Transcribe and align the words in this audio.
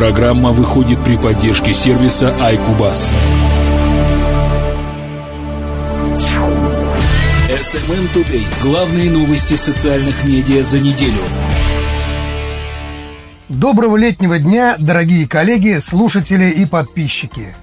Программа 0.00 0.52
выходит 0.52 0.98
при 1.00 1.18
поддержке 1.18 1.74
сервиса 1.74 2.30
iCubus. 2.40 3.12
SMM 7.50 8.10
Today. 8.14 8.46
Главные 8.62 9.10
новости 9.10 9.56
социальных 9.56 10.24
медиа 10.24 10.62
за 10.62 10.80
неделю. 10.80 11.20
Доброго 13.50 13.98
летнего 13.98 14.38
дня, 14.38 14.76
дорогие 14.78 15.28
коллеги, 15.28 15.80
слушатели 15.80 16.48
и 16.48 16.64
подписчики. 16.64 17.54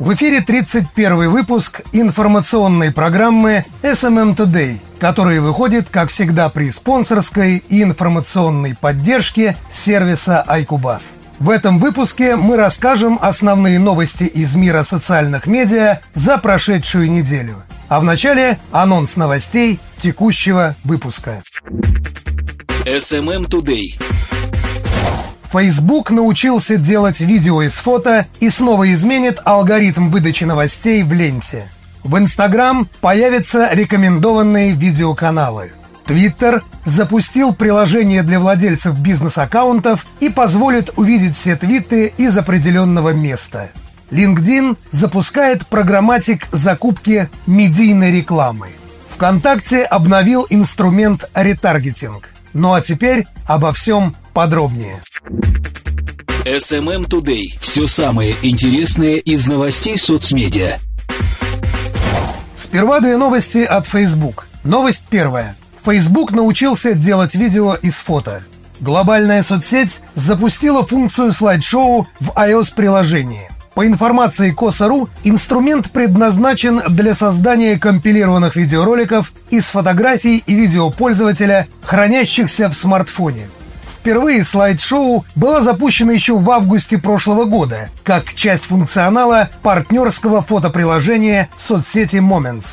В 0.00 0.12
эфире 0.14 0.40
31 0.40 1.30
выпуск 1.30 1.82
информационной 1.92 2.90
программы 2.90 3.64
SMM 3.82 4.34
Today, 4.34 4.80
который 4.98 5.38
выходит, 5.38 5.86
как 5.88 6.10
всегда, 6.10 6.48
при 6.48 6.72
спонсорской 6.72 7.62
и 7.68 7.80
информационной 7.84 8.74
поддержке 8.74 9.56
сервиса 9.70 10.44
iCubus. 10.48 11.12
В 11.38 11.50
этом 11.50 11.78
выпуске 11.78 12.34
мы 12.34 12.56
расскажем 12.56 13.18
основные 13.20 13.78
новости 13.78 14.24
из 14.24 14.56
мира 14.56 14.84
социальных 14.84 15.46
медиа 15.46 16.00
за 16.14 16.38
прошедшую 16.38 17.10
неделю. 17.10 17.62
А 17.88 18.00
вначале 18.00 18.58
анонс 18.72 19.16
новостей 19.16 19.78
текущего 19.98 20.74
выпуска. 20.82 21.42
SMM 22.86 23.48
Today. 23.48 24.00
Facebook 25.52 26.10
научился 26.10 26.78
делать 26.78 27.20
видео 27.20 27.62
из 27.62 27.74
фото 27.74 28.26
и 28.40 28.48
снова 28.48 28.90
изменит 28.92 29.40
алгоритм 29.44 30.08
выдачи 30.08 30.44
новостей 30.44 31.02
в 31.02 31.12
ленте. 31.12 31.68
В 32.02 32.16
Instagram 32.16 32.88
появятся 33.00 33.68
рекомендованные 33.72 34.72
видеоканалы. 34.72 35.72
Twitter 36.06 36.62
запустил 36.84 37.52
приложение 37.54 38.22
для 38.22 38.38
владельцев 38.38 38.98
бизнес-аккаунтов 38.98 40.06
и 40.20 40.28
позволит 40.28 40.90
увидеть 40.96 41.36
все 41.36 41.56
твиты 41.56 42.12
из 42.16 42.36
определенного 42.38 43.10
места. 43.10 43.70
LinkedIn 44.10 44.76
запускает 44.92 45.66
программатик 45.66 46.46
закупки 46.52 47.28
медийной 47.46 48.12
рекламы. 48.12 48.68
ВКонтакте 49.08 49.82
обновил 49.82 50.46
инструмент 50.48 51.28
ретаргетинг. 51.34 52.30
Ну 52.52 52.72
а 52.72 52.80
теперь 52.80 53.26
обо 53.46 53.72
всем 53.72 54.14
подробнее. 54.32 55.02
SMM 56.44 57.08
Today. 57.08 57.58
Все 57.60 57.88
самое 57.88 58.36
интересное 58.42 59.16
из 59.16 59.48
новостей 59.48 59.98
соцмедиа. 59.98 60.78
Сперва 62.54 63.00
две 63.00 63.16
новости 63.16 63.58
от 63.58 63.86
Facebook. 63.86 64.46
Новость 64.62 65.04
первая. 65.10 65.56
Facebook 65.86 66.32
научился 66.32 66.94
делать 66.94 67.36
видео 67.36 67.74
из 67.74 67.94
фото. 67.94 68.42
Глобальная 68.80 69.44
соцсеть 69.44 70.00
запустила 70.16 70.84
функцию 70.84 71.32
слайд-шоу 71.32 72.08
в 72.18 72.30
iOS-приложении. 72.30 73.48
По 73.74 73.86
информации 73.86 74.50
Коса.ру, 74.50 75.08
инструмент 75.22 75.92
предназначен 75.92 76.82
для 76.88 77.14
создания 77.14 77.78
компилированных 77.78 78.56
видеороликов 78.56 79.32
из 79.50 79.66
фотографий 79.66 80.42
и 80.44 80.54
видео 80.56 80.90
пользователя, 80.90 81.68
хранящихся 81.84 82.68
в 82.68 82.74
смартфоне. 82.74 83.46
Впервые 83.88 84.42
слайд-шоу 84.42 85.24
было 85.36 85.62
запущено 85.62 86.10
еще 86.10 86.36
в 86.36 86.50
августе 86.50 86.98
прошлого 86.98 87.44
года, 87.44 87.90
как 88.02 88.34
часть 88.34 88.64
функционала 88.64 89.50
партнерского 89.62 90.42
фотоприложения 90.42 91.48
соцсети 91.56 92.16
Moments. 92.16 92.66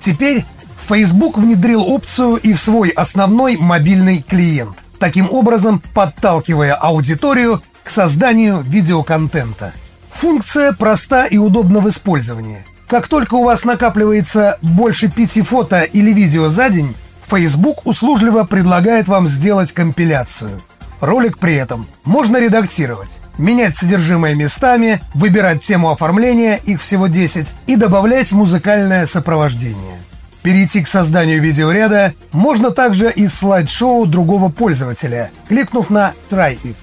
Теперь 0.00 0.44
Facebook 0.90 1.38
внедрил 1.38 1.82
опцию 1.82 2.34
и 2.34 2.52
в 2.52 2.60
свой 2.60 2.88
основной 2.88 3.56
мобильный 3.56 4.24
клиент, 4.28 4.76
таким 4.98 5.30
образом 5.30 5.80
подталкивая 5.94 6.74
аудиторию 6.74 7.62
к 7.84 7.90
созданию 7.90 8.60
видеоконтента. 8.62 9.72
Функция 10.10 10.72
проста 10.72 11.26
и 11.26 11.38
удобна 11.38 11.78
в 11.78 11.88
использовании. 11.88 12.64
Как 12.88 13.06
только 13.06 13.34
у 13.34 13.44
вас 13.44 13.64
накапливается 13.64 14.58
больше 14.62 15.08
пяти 15.08 15.42
фото 15.42 15.82
или 15.82 16.12
видео 16.12 16.48
за 16.48 16.70
день, 16.70 16.96
Facebook 17.24 17.86
услужливо 17.86 18.42
предлагает 18.42 19.06
вам 19.06 19.28
сделать 19.28 19.70
компиляцию. 19.70 20.60
Ролик 21.00 21.38
при 21.38 21.54
этом 21.54 21.86
можно 22.02 22.36
редактировать, 22.38 23.20
менять 23.38 23.76
содержимое 23.76 24.34
местами, 24.34 25.00
выбирать 25.14 25.62
тему 25.62 25.90
оформления, 25.90 26.56
их 26.56 26.82
всего 26.82 27.06
10, 27.06 27.54
и 27.68 27.76
добавлять 27.76 28.32
музыкальное 28.32 29.06
сопровождение. 29.06 29.99
Перейти 30.42 30.82
к 30.82 30.86
созданию 30.86 31.40
видеоряда 31.42 32.14
можно 32.32 32.70
также 32.70 33.10
из 33.10 33.34
слайд-шоу 33.34 34.06
другого 34.06 34.48
пользователя, 34.48 35.30
кликнув 35.48 35.90
на 35.90 36.14
«Try 36.30 36.58
it». 36.62 36.76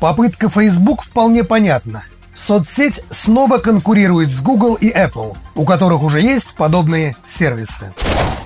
Попытка 0.00 0.48
Facebook 0.48 1.02
вполне 1.02 1.44
понятна. 1.44 2.02
Соцсеть 2.34 3.02
снова 3.10 3.58
конкурирует 3.58 4.30
с 4.30 4.40
Google 4.40 4.74
и 4.74 4.90
Apple, 4.90 5.36
у 5.54 5.64
которых 5.64 6.02
уже 6.02 6.20
есть 6.20 6.54
подобные 6.54 7.14
сервисы. 7.26 7.92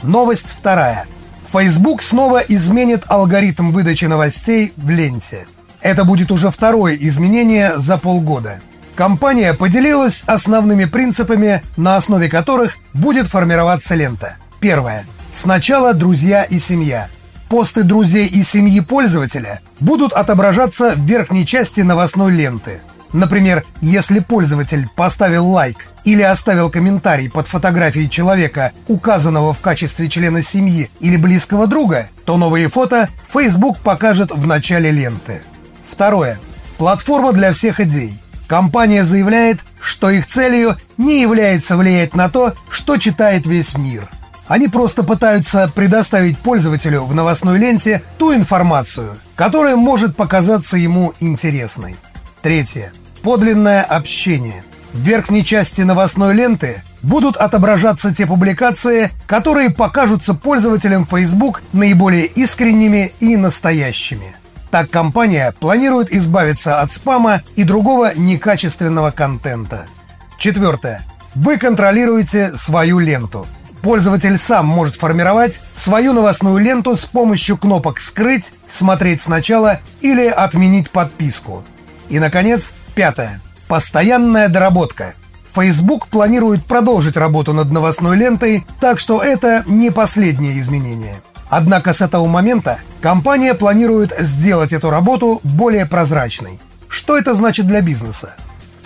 Новость 0.02 0.54
вторая. 0.58 1.06
Facebook 1.50 2.02
снова 2.02 2.38
изменит 2.38 3.04
алгоритм 3.06 3.70
выдачи 3.70 4.06
новостей 4.06 4.72
в 4.76 4.90
ленте. 4.90 5.46
Это 5.80 6.04
будет 6.04 6.32
уже 6.32 6.50
второе 6.50 6.96
изменение 6.96 7.78
за 7.78 7.96
полгода. 7.96 8.60
Компания 8.96 9.54
поделилась 9.54 10.24
основными 10.26 10.84
принципами, 10.84 11.62
на 11.76 11.96
основе 11.96 12.28
которых 12.28 12.76
будет 12.92 13.28
формироваться 13.28 13.94
лента– 13.94 14.36
Первое. 14.60 15.06
Сначала 15.32 15.94
друзья 15.94 16.42
и 16.42 16.58
семья. 16.58 17.08
Посты 17.48 17.82
друзей 17.82 18.26
и 18.26 18.42
семьи 18.42 18.80
пользователя 18.80 19.60
будут 19.80 20.12
отображаться 20.12 20.94
в 20.94 21.00
верхней 21.00 21.46
части 21.46 21.80
новостной 21.80 22.32
ленты. 22.32 22.80
Например, 23.12 23.64
если 23.80 24.18
пользователь 24.18 24.86
поставил 24.96 25.48
лайк 25.48 25.86
или 26.04 26.20
оставил 26.20 26.70
комментарий 26.70 27.30
под 27.30 27.46
фотографией 27.46 28.10
человека, 28.10 28.72
указанного 28.86 29.54
в 29.54 29.60
качестве 29.60 30.10
члена 30.10 30.42
семьи 30.42 30.90
или 31.00 31.16
близкого 31.16 31.66
друга, 31.66 32.10
то 32.26 32.36
новые 32.36 32.68
фото 32.68 33.08
Facebook 33.32 33.78
покажет 33.78 34.30
в 34.30 34.46
начале 34.46 34.90
ленты. 34.90 35.40
Второе. 35.88 36.38
Платформа 36.76 37.32
для 37.32 37.52
всех 37.52 37.80
идей. 37.80 38.18
Компания 38.46 39.04
заявляет, 39.04 39.60
что 39.80 40.10
их 40.10 40.26
целью 40.26 40.76
не 40.98 41.22
является 41.22 41.76
влиять 41.76 42.14
на 42.14 42.28
то, 42.28 42.54
что 42.68 42.98
читает 42.98 43.46
весь 43.46 43.76
мир– 43.78 44.08
они 44.48 44.68
просто 44.68 45.02
пытаются 45.02 45.70
предоставить 45.72 46.38
пользователю 46.38 47.04
в 47.04 47.14
новостной 47.14 47.58
ленте 47.58 48.02
ту 48.16 48.34
информацию, 48.34 49.16
которая 49.36 49.76
может 49.76 50.16
показаться 50.16 50.76
ему 50.76 51.14
интересной. 51.20 51.96
Третье. 52.42 52.92
Подлинное 53.22 53.82
общение. 53.82 54.64
В 54.92 55.00
верхней 55.00 55.44
части 55.44 55.82
новостной 55.82 56.34
ленты 56.34 56.82
будут 57.02 57.36
отображаться 57.36 58.14
те 58.14 58.26
публикации, 58.26 59.10
которые 59.26 59.70
покажутся 59.70 60.32
пользователям 60.32 61.06
Facebook 61.06 61.62
наиболее 61.72 62.24
искренними 62.26 63.12
и 63.20 63.36
настоящими. 63.36 64.34
Так 64.70 64.90
компания 64.90 65.54
планирует 65.60 66.12
избавиться 66.12 66.80
от 66.80 66.90
спама 66.92 67.42
и 67.54 67.64
другого 67.64 68.12
некачественного 68.14 69.10
контента. 69.10 69.86
Четвертое. 70.38 71.02
Вы 71.34 71.58
контролируете 71.58 72.56
свою 72.56 72.98
ленту– 72.98 73.46
Пользователь 73.88 74.36
сам 74.36 74.66
может 74.66 74.96
формировать 74.96 75.62
свою 75.74 76.12
новостную 76.12 76.58
ленту 76.58 76.94
с 76.94 77.06
помощью 77.06 77.56
кнопок 77.56 78.00
«Скрыть», 78.00 78.52
«Смотреть 78.66 79.22
сначала» 79.22 79.80
или 80.02 80.26
«Отменить 80.26 80.90
подписку». 80.90 81.64
И, 82.10 82.18
наконец, 82.18 82.74
пятое. 82.94 83.40
Постоянная 83.66 84.50
доработка. 84.50 85.14
Facebook 85.50 86.08
планирует 86.08 86.66
продолжить 86.66 87.16
работу 87.16 87.54
над 87.54 87.70
новостной 87.70 88.18
лентой, 88.18 88.66
так 88.78 89.00
что 89.00 89.22
это 89.22 89.64
не 89.66 89.90
последнее 89.90 90.60
изменение. 90.60 91.22
Однако 91.48 91.94
с 91.94 92.02
этого 92.02 92.26
момента 92.26 92.80
компания 93.00 93.54
планирует 93.54 94.14
сделать 94.18 94.74
эту 94.74 94.90
работу 94.90 95.40
более 95.44 95.86
прозрачной. 95.86 96.60
Что 96.90 97.16
это 97.16 97.32
значит 97.32 97.66
для 97.66 97.80
бизнеса? 97.80 98.34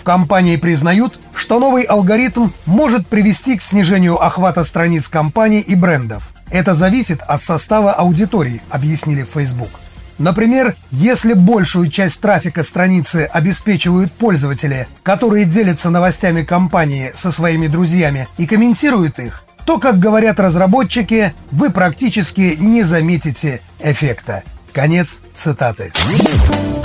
В 0.03 0.05
компании 0.05 0.57
признают, 0.57 1.17
что 1.33 1.59
новый 1.59 1.83
алгоритм 1.83 2.49
может 2.65 3.07
привести 3.07 3.55
к 3.57 3.61
снижению 3.61 4.21
охвата 4.21 4.65
страниц 4.65 5.07
компаний 5.07 5.61
и 5.61 5.75
брендов. 5.75 6.23
Это 6.51 6.73
зависит 6.73 7.21
от 7.21 7.41
состава 7.41 7.93
аудитории, 7.93 8.61
объяснили 8.69 9.23
в 9.23 9.29
Facebook. 9.33 9.69
Например, 10.17 10.75
если 10.91 11.31
большую 11.31 11.89
часть 11.89 12.19
трафика 12.19 12.65
страницы 12.65 13.29
обеспечивают 13.31 14.11
пользователи, 14.11 14.89
которые 15.03 15.45
делятся 15.45 15.89
новостями 15.89 16.43
компании 16.43 17.13
со 17.15 17.31
своими 17.31 17.67
друзьями 17.67 18.27
и 18.37 18.45
комментируют 18.45 19.19
их, 19.19 19.45
то, 19.65 19.79
как 19.79 19.99
говорят 19.99 20.37
разработчики, 20.37 21.33
вы 21.49 21.69
практически 21.69 22.57
не 22.59 22.83
заметите 22.83 23.61
эффекта. 23.79 24.43
Конец 24.73 25.21
цитаты. 25.33 25.93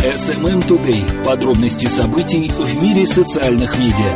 SMM 0.02 0.64
Today. 0.64 1.24
Подробности 1.24 1.86
событий 1.86 2.48
в 2.48 2.80
мире 2.80 3.04
социальных 3.04 3.76
медиа. 3.80 4.12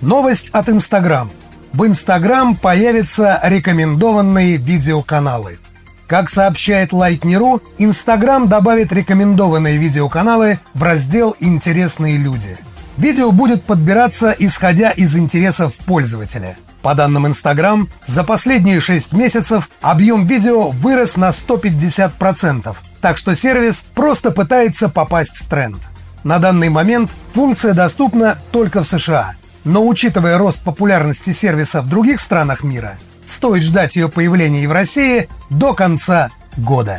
Новость 0.00 0.48
от 0.50 0.68
Instagram. 0.68 1.30
В 1.72 1.84
Instagram 1.84 2.56
появятся 2.56 3.38
рекомендованные 3.44 4.56
видеоканалы. 4.56 5.60
Как 6.08 6.28
сообщает 6.28 6.92
Лайкнеру, 6.92 7.62
Инстаграм 7.78 8.48
добавит 8.48 8.92
рекомендованные 8.92 9.78
видеоканалы 9.78 10.58
в 10.74 10.82
раздел 10.82 11.36
«Интересные 11.38 12.16
люди». 12.16 12.58
Видео 12.96 13.30
будет 13.30 13.62
подбираться 13.62 14.34
исходя 14.36 14.90
из 14.90 15.16
интересов 15.16 15.74
пользователя. 15.86 16.58
По 16.82 16.94
данным 16.94 17.26
Инстаграм, 17.26 17.88
за 18.06 18.24
последние 18.24 18.80
6 18.80 19.12
месяцев 19.12 19.68
объем 19.80 20.24
видео 20.24 20.70
вырос 20.70 21.16
на 21.16 21.30
150%, 21.30 22.76
так 23.00 23.18
что 23.18 23.34
сервис 23.34 23.84
просто 23.94 24.30
пытается 24.30 24.88
попасть 24.88 25.36
в 25.36 25.48
тренд. 25.48 25.78
На 26.24 26.38
данный 26.38 26.68
момент 26.68 27.10
функция 27.32 27.74
доступна 27.74 28.38
только 28.52 28.82
в 28.82 28.88
США, 28.88 29.34
но 29.64 29.86
учитывая 29.86 30.38
рост 30.38 30.62
популярности 30.62 31.32
сервиса 31.32 31.82
в 31.82 31.88
других 31.88 32.20
странах 32.20 32.62
мира– 32.62 32.98
Стоит 33.28 33.62
ждать 33.62 33.94
ее 33.94 34.08
появления 34.08 34.64
и 34.64 34.66
в 34.66 34.72
России 34.72 35.28
до 35.50 35.74
конца 35.74 36.30
года. 36.56 36.98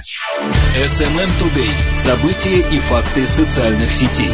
SMM 0.78 1.30
Today. 1.40 1.96
События 1.96 2.60
и 2.60 2.80
факты 2.80 3.28
социальных 3.28 3.92
сетей. 3.92 4.32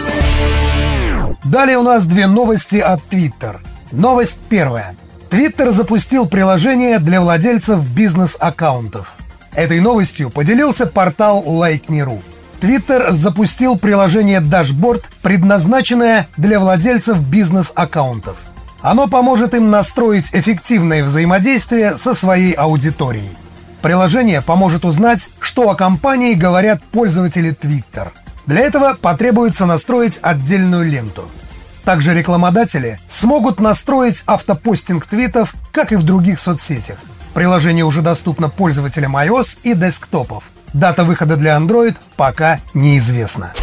Далее 1.46 1.78
у 1.78 1.84
нас 1.84 2.06
две 2.06 2.28
новости 2.28 2.76
от 2.78 3.00
Twitter. 3.10 3.60
Новость 3.94 4.38
первая. 4.50 4.96
Twitter 5.36 5.72
запустил 5.72 6.28
приложение 6.28 6.98
для 7.00 7.20
владельцев 7.20 7.86
бизнес-аккаунтов. 7.90 9.16
Этой 9.54 9.82
новостью 9.82 10.30
поделился 10.30 10.86
портал 10.86 11.44
Like.me.ru. 11.46 12.22
Twitter 12.62 13.12
запустил 13.12 13.78
приложение 13.78 14.40
Dashboard, 14.40 15.04
предназначенное 15.22 16.30
для 16.38 16.62
владельцев 16.62 17.18
бизнес-аккаунтов– 17.20 18.38
оно 18.82 19.08
поможет 19.08 19.56
им 19.56 19.72
настроить 19.72 20.30
эффективное 20.32 21.04
взаимодействие 21.04 21.98
со 21.98 22.14
своей 22.14 22.54
аудиторией. 22.54 23.36
Приложение 23.82 24.44
поможет 24.44 24.86
узнать, 24.86 25.28
что 25.40 25.72
о 25.72 25.76
компании 25.76 26.36
говорят 26.36 26.84
пользователи 26.84 27.50
Twitter. 27.50 28.10
Для 28.46 28.62
этого 28.62 28.94
потребуется 28.94 29.66
настроить 29.66 30.20
отдельную 30.22 30.86
ленту. 30.86 31.28
Также 31.86 32.14
рекламодатели 32.14 33.00
смогут 33.10 33.60
настроить 33.60 34.24
автопостинг 34.26 35.06
твитов, 35.06 35.54
как 35.72 35.92
и 35.92 35.96
в 35.96 36.04
других 36.04 36.40
соцсетях. 36.40 36.98
Приложение 37.34 37.86
уже 37.86 38.02
доступно 38.02 38.50
пользователям 38.50 39.16
iOS 39.16 39.60
и 39.64 39.74
десктопов. 39.74 40.46
Дата 40.74 41.04
выхода 41.04 41.38
для 41.38 41.56
Android 41.56 41.96
пока 42.18 42.60
неизвестна. 42.74 43.54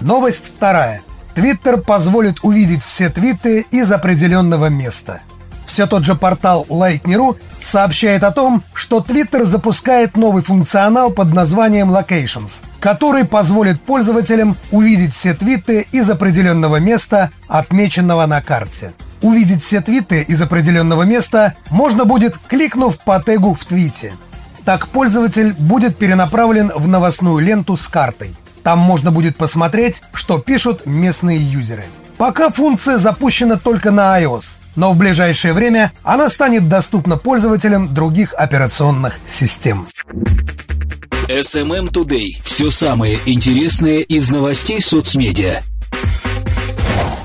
Новость 0.00 0.52
вторая– 0.56 1.02
Твиттер 1.34 1.78
позволит 1.78 2.40
увидеть 2.42 2.84
все 2.84 3.08
твиты 3.08 3.64
из 3.70 3.90
определенного 3.90 4.66
места. 4.66 5.22
Все 5.66 5.86
тот 5.86 6.04
же 6.04 6.14
портал 6.14 6.66
Like.me.ru 6.68 7.36
сообщает 7.60 8.24
о 8.24 8.30
том, 8.32 8.62
что 8.74 8.98
Twitter 8.98 9.44
запускает 9.44 10.16
новый 10.16 10.42
функционал 10.42 11.10
под 11.10 11.32
названием 11.34 11.90
Locations, 11.90 12.62
который 12.80 13.24
позволит 13.24 13.80
пользователям 13.80 14.56
увидеть 14.70 15.14
все 15.14 15.34
твиты 15.34 15.86
из 15.92 16.10
определенного 16.10 16.76
места, 16.76 17.30
отмеченного 17.48 18.26
на 18.26 18.42
карте. 18.42 18.92
Увидеть 19.22 19.62
все 19.62 19.80
твиты 19.80 20.22
из 20.22 20.42
определенного 20.42 21.04
места 21.04 21.54
можно 21.70 22.04
будет, 22.04 22.36
кликнув 22.48 22.98
по 22.98 23.22
тегу 23.22 23.54
в 23.54 23.64
твите. 23.64 24.14
Так 24.64 24.88
пользователь 24.88 25.54
будет 25.54 25.96
перенаправлен 25.96 26.72
в 26.74 26.88
новостную 26.88 27.38
ленту 27.38 27.76
с 27.76 27.86
картой. 27.86 28.34
Там 28.62 28.78
можно 28.78 29.10
будет 29.10 29.36
посмотреть, 29.36 30.02
что 30.12 30.38
пишут 30.38 30.86
местные 30.86 31.38
юзеры. 31.38 31.84
Пока 32.16 32.50
функция 32.50 32.98
запущена 32.98 33.56
только 33.56 33.90
на 33.90 34.20
iOS, 34.20 34.58
но 34.76 34.92
в 34.92 34.96
ближайшее 34.96 35.52
время 35.52 35.92
она 36.02 36.28
станет 36.28 36.68
доступна 36.68 37.16
пользователям 37.16 37.92
других 37.92 38.34
операционных 38.34 39.18
систем. 39.26 39.86
SMM 41.28 41.90
Today. 41.90 42.42
Все 42.44 42.70
самое 42.70 43.18
интересное 43.26 44.00
из 44.00 44.30
новостей 44.30 44.80
соцмедиа. 44.80 45.62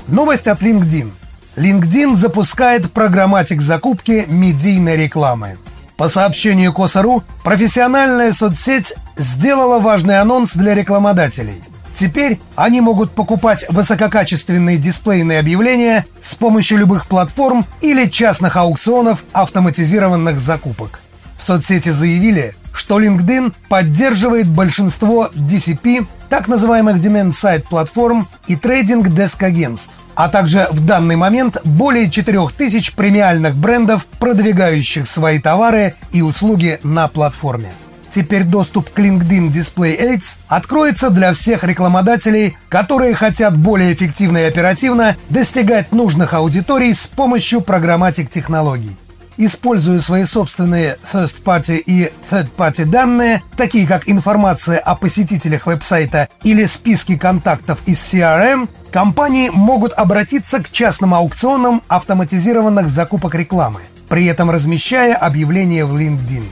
Новость 0.06 0.46
от 0.46 0.62
LinkedIn. 0.62 1.10
LinkedIn 1.56 2.16
запускает 2.16 2.92
программатик 2.92 3.60
закупки 3.60 4.24
медийной 4.28 4.96
рекламы. 4.96 5.58
По 5.96 6.08
сообщению 6.08 6.72
Косару, 6.72 7.24
профессиональная 7.42 8.32
соцсеть 8.32 8.94
сделала 9.16 9.80
важный 9.80 10.20
анонс 10.20 10.54
для 10.54 10.74
рекламодателей. 10.74 11.60
Теперь 11.98 12.38
они 12.54 12.80
могут 12.80 13.10
покупать 13.10 13.66
высококачественные 13.70 14.76
дисплейные 14.76 15.40
объявления 15.40 16.06
с 16.22 16.36
помощью 16.36 16.78
любых 16.78 17.08
платформ 17.08 17.66
или 17.80 18.06
частных 18.06 18.56
аукционов 18.56 19.24
автоматизированных 19.32 20.38
закупок. 20.38 21.00
В 21.36 21.42
соцсети 21.42 21.88
заявили, 21.88 22.54
что 22.72 23.00
LinkedIn 23.00 23.52
поддерживает 23.68 24.46
большинство 24.46 25.28
DCP, 25.34 26.06
так 26.28 26.46
называемых 26.46 26.98
Demand-Side 26.98 27.64
платформ 27.68 28.28
и 28.46 28.54
трейдинг-деск-агентств, 28.54 29.90
а 30.14 30.28
также 30.28 30.68
в 30.70 30.86
данный 30.86 31.16
момент 31.16 31.56
более 31.64 32.08
4000 32.08 32.94
премиальных 32.94 33.56
брендов, 33.56 34.06
продвигающих 34.20 35.08
свои 35.08 35.40
товары 35.40 35.96
и 36.12 36.22
услуги 36.22 36.78
на 36.84 37.08
платформе. 37.08 37.72
Теперь 38.18 38.42
доступ 38.42 38.90
к 38.90 38.98
LinkedIn 38.98 39.52
Display 39.52 39.96
Aids 39.96 40.38
откроется 40.48 41.10
для 41.10 41.32
всех 41.32 41.62
рекламодателей, 41.62 42.56
которые 42.68 43.14
хотят 43.14 43.56
более 43.56 43.94
эффективно 43.94 44.38
и 44.38 44.42
оперативно 44.42 45.16
достигать 45.30 45.92
нужных 45.92 46.34
аудиторий 46.34 46.92
с 46.92 47.06
помощью 47.06 47.60
программатик 47.60 48.28
технологий 48.28 48.96
используя 49.36 50.00
свои 50.00 50.24
собственные 50.24 50.98
first-party 51.12 51.76
и 51.76 52.10
third-party 52.28 52.86
данные, 52.86 53.44
такие 53.56 53.86
как 53.86 54.08
информация 54.08 54.80
о 54.80 54.96
посетителях 54.96 55.66
веб-сайта 55.66 56.28
или 56.42 56.64
списки 56.64 57.16
контактов 57.16 57.78
из 57.86 58.00
CRM, 58.00 58.68
компании 58.90 59.48
могут 59.48 59.92
обратиться 59.92 60.60
к 60.60 60.70
частным 60.72 61.14
аукционам 61.14 61.82
автоматизированных 61.86 62.88
закупок 62.88 63.36
рекламы, 63.36 63.78
при 64.08 64.26
этом 64.26 64.50
размещая 64.50 65.14
объявления 65.14 65.84
в 65.84 65.96
LinkedIn. 65.96 66.42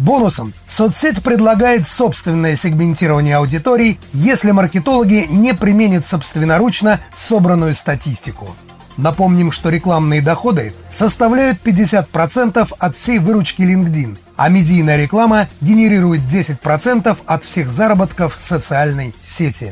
Бонусом 0.00 0.54
соцсеть 0.66 1.22
предлагает 1.22 1.86
собственное 1.86 2.56
сегментирование 2.56 3.36
аудиторий, 3.36 4.00
если 4.14 4.50
маркетологи 4.50 5.26
не 5.28 5.52
применят 5.52 6.06
собственноручно 6.06 7.00
собранную 7.14 7.74
статистику. 7.74 8.56
Напомним, 8.96 9.52
что 9.52 9.68
рекламные 9.68 10.22
доходы 10.22 10.72
составляют 10.90 11.58
50% 11.62 12.72
от 12.78 12.96
всей 12.96 13.18
выручки 13.18 13.60
LinkedIn, 13.60 14.16
а 14.36 14.48
медийная 14.48 14.96
реклама 14.96 15.48
генерирует 15.60 16.22
10% 16.22 17.18
от 17.26 17.44
всех 17.44 17.68
заработков 17.68 18.36
социальной 18.38 19.14
сети. 19.22 19.70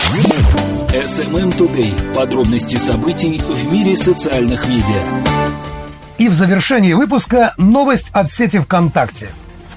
SMM 0.93 1.57
Today. 1.57 2.15
Подробности 2.15 2.77
событий 2.77 3.39
в 3.39 3.73
мире 3.73 3.97
социальных 3.97 4.69
медиа. 4.69 5.03
И 6.19 6.29
в 6.29 6.35
завершении 6.35 6.93
выпуска 6.93 7.55
новость 7.57 8.09
от 8.13 8.31
сети 8.31 8.59
ВКонтакте. 8.59 9.29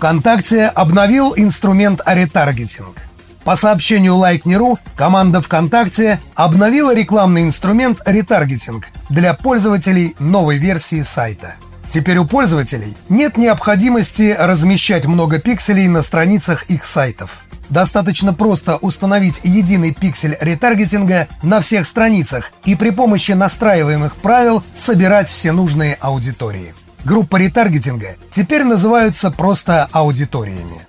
ВКонтакте 0.01 0.65
обновил 0.65 1.35
инструмент 1.37 2.01
ретаргетинг– 2.07 2.97
по 3.43 3.55
сообщению 3.55 4.13
Like.me.ru, 4.13 4.79
команда 4.95 5.43
ВКонтакте 5.43 6.19
обновила 6.33 6.91
рекламный 6.95 7.43
инструмент 7.43 8.01
ретаргетинг 8.03 8.87
для 9.11 9.35
пользователей 9.35 10.15
новой 10.17 10.57
версии 10.57 11.03
сайта. 11.03 11.53
Теперь 11.87 12.17
у 12.17 12.25
пользователей 12.25 12.97
нет 13.09 13.37
необходимости 13.37 14.35
размещать 14.39 15.05
много 15.05 15.37
пикселей 15.37 15.87
на 15.87 16.01
страницах 16.01 16.63
их 16.63 16.83
сайтов. 16.85 17.45
Достаточно 17.69 18.33
просто 18.33 18.77
установить 18.77 19.41
единый 19.43 19.93
пиксель 19.93 20.35
ретаргетинга 20.41 21.27
на 21.43 21.61
всех 21.61 21.85
страницах 21.85 22.51
и 22.65 22.75
при 22.75 22.89
помощи 22.89 23.33
настраиваемых 23.33 24.15
правил 24.15 24.63
собирать 24.73 25.29
все 25.29 25.51
нужные 25.51 25.95
аудитории. 26.01 26.73
Группы 27.03 27.39
ретаргетинга 27.39 28.15
теперь 28.31 28.63
называются 28.63 29.31
просто 29.31 29.89
аудиториями. 29.91 30.81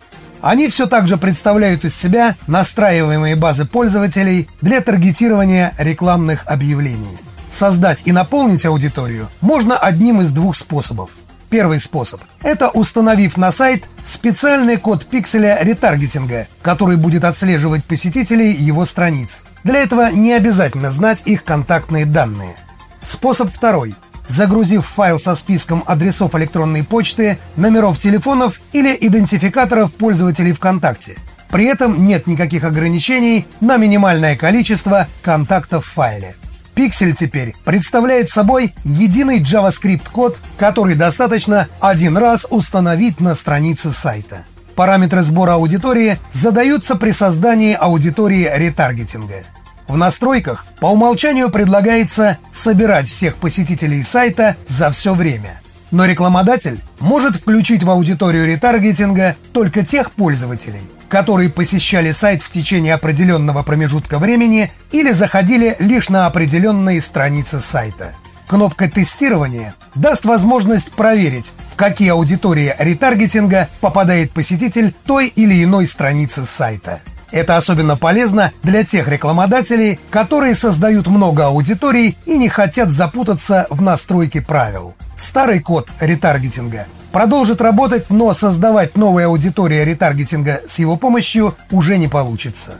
Они 0.43 0.69
все 0.69 0.87
так 0.87 1.07
же 1.07 1.17
представляют 1.17 1.85
из 1.85 1.95
себя 1.95 2.37
настраиваемые 2.47 3.37
базы 3.37 3.65
пользователей 3.65 4.49
для 4.61 4.81
таргетирования 4.81 5.73
рекламных 5.79 6.43
объявлений. 6.47 7.17
Создать 7.51 8.03
и 8.07 8.13
наполнить 8.13 8.67
аудиторию 8.67 9.29
можно 9.41 9.79
одним 9.79 10.21
из 10.21 10.33
двух 10.33 10.57
способов. 10.57 11.11
Первый 11.49 11.81
способ– 11.81 12.21
это 12.43 12.71
установив 12.71 13.37
на 13.37 13.53
сайт 13.53 13.85
специальный 14.07 14.79
код 14.79 15.05
пикселя 15.07 15.59
ретаргетинга, 15.61 16.47
который 16.63 16.97
будет 16.97 17.25
отслеживать 17.25 17.85
посетителей 17.85 18.53
его 18.53 18.85
страниц. 18.85 19.43
Для 19.63 19.81
этого 19.81 20.11
не 20.11 20.33
обязательно 20.33 20.91
знать 20.91 21.23
их 21.27 21.45
контактные 21.45 22.07
данные. 22.07 22.57
Способ 23.03 23.53
второй 23.53 23.95
загрузив 24.33 24.87
файл 24.87 25.19
со 25.19 25.35
списком 25.35 25.85
адресов 25.87 26.35
электронной 26.35 26.85
почты, 26.85 27.39
номеров 27.57 27.99
телефонов 27.99 28.61
или 28.73 28.97
идентификаторов 29.01 29.93
пользователей 29.93 30.53
ВКонтакте. 30.53 31.17
При 31.51 31.67
этом 31.67 32.07
нет 32.07 32.27
никаких 32.27 32.65
ограничений 32.65 33.47
на 33.61 33.77
минимальное 33.77 34.37
количество 34.37 35.07
контактов 35.21 35.85
в 35.85 35.93
файле. 35.93 36.35
Пиксель 36.75 37.15
теперь 37.15 37.55
представляет 37.67 38.31
собой 38.31 38.75
единый 38.85 39.41
JavaScript-код, 39.41 40.39
который 40.57 40.95
достаточно 40.95 41.69
один 41.81 42.17
раз 42.17 42.47
установить 42.49 43.21
на 43.21 43.35
странице 43.35 43.91
сайта. 43.91 44.45
Параметры 44.75 45.23
сбора 45.23 45.55
аудитории 45.55 46.19
задаются 46.33 46.95
при 46.95 47.11
создании 47.11 47.77
аудитории 47.79 48.51
ретаргетинга. 48.51 49.45
В 49.93 49.99
настройках 49.99 50.65
по 50.81 50.87
умолчанию 50.87 51.51
предлагается 51.51 52.39
собирать 52.51 53.07
всех 53.07 53.37
посетителей 53.37 54.03
сайта 54.03 54.57
за 54.67 54.91
все 54.91 55.13
время. 55.13 55.61
Но 55.91 56.07
рекламодатель 56.07 56.81
может 56.99 57.37
включить 57.37 57.83
в 57.83 57.91
аудиторию 57.91 58.47
ретаргетинга 58.47 59.37
только 59.53 59.85
тех 59.85 60.13
пользователей, 60.13 60.81
которые 61.11 61.51
посещали 61.51 62.11
сайт 62.13 62.41
в 62.41 62.51
течение 62.51 62.95
определенного 62.95 63.63
промежутка 63.63 64.19
времени 64.19 64.73
или 64.93 65.13
заходили 65.13 65.77
лишь 65.79 66.09
на 66.09 66.25
определенные 66.25 67.03
страницы 67.03 67.61
сайта. 67.61 68.15
Кнопка 68.49 68.91
тестирования 68.91 69.75
даст 69.95 70.25
возможность 70.25 70.91
проверить, 70.93 71.53
в 71.71 71.77
какие 71.77 72.13
аудитории 72.13 72.75
ретаргетинга 72.79 73.69
попадает 73.83 74.31
посетитель 74.31 74.95
той 75.05 75.29
или 75.29 75.63
иной 75.63 75.87
страницы 75.87 76.47
сайта. 76.47 77.03
Это 77.33 77.57
особенно 77.57 77.97
полезно 77.97 78.53
для 78.63 78.85
тех 78.85 79.09
рекламодателей, 79.09 79.99
которые 80.11 80.55
создают 80.55 81.07
много 81.09 81.47
аудиторий 81.47 82.17
и 82.27 82.37
не 82.37 82.49
хотят 82.49 82.91
запутаться 82.91 83.67
в 83.71 83.81
настройке 83.81 84.43
правил. 84.43 84.95
Старый 85.17 85.61
код 85.61 85.89
ретаргетинга 85.99 86.87
продолжит 87.11 87.61
работать, 87.61 88.11
но 88.11 88.33
создавать 88.35 88.97
новые 88.97 89.27
аудитории 89.27 89.83
ретаргетинга 89.83 90.61
с 90.67 90.79
его 90.79 90.97
помощью 90.97 91.55
уже 91.71 91.97
не 91.97 92.09
получится. 92.09 92.73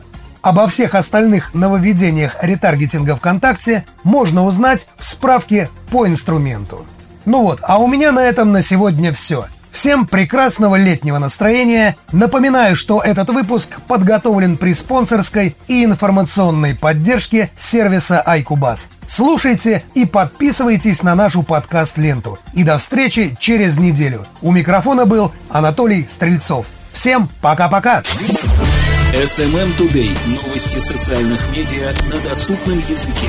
Обо 0.43 0.67
всех 0.67 0.95
остальных 0.95 1.55
нововведениях 1.55 2.37
ретаргетинга 2.43 3.17
ВКонтакте 3.17 3.87
можно 4.03 4.45
узнать 4.45 4.89
в 4.99 5.05
справке 5.05 5.71
по 5.91 6.07
инструменту. 6.07 6.85
Ну 7.25 7.43
вот, 7.43 7.61
а 7.63 7.79
у 7.79 7.87
меня 7.87 8.11
на 8.11 8.25
этом 8.25 8.51
на 8.51 8.61
сегодня 8.61 9.13
все. 9.13 9.47
Всем 9.73 10.07
прекрасного 10.07 10.77
летнего 10.77 11.19
настроения. 11.19 11.97
Напоминаю, 12.13 12.77
что 12.77 13.01
этот 13.01 13.31
выпуск 13.31 13.71
подготовлен 13.89 14.59
при 14.59 14.75
спонсорской 14.75 15.57
и 15.67 15.85
информационной 15.85 16.75
поддержке 16.75 17.51
сервиса 17.57 18.23
iCubus. 18.27 18.81
Слушайте 19.09 19.83
и 19.95 20.05
подписывайтесь 20.05 21.03
на 21.03 21.15
нашу 21.15 21.43
подкаст-ленту. 21.43 22.39
И 22.53 22.65
до 22.65 22.79
встречи 22.79 23.35
через 23.41 23.79
неделю. 23.79 24.27
У 24.43 24.53
микрофона 24.53 25.07
был 25.07 25.33
Анатолий 25.49 26.07
Стрельцов. 26.09 26.67
Всем 26.93 27.29
пока-пока! 27.41 28.03
SMM 29.15 29.77
Today. 29.77 30.11
Новости 30.27 30.79
социальных 30.79 31.41
медиа 31.51 31.93
на 32.11 32.19
доступном 32.21 32.79
языке. 32.89 33.29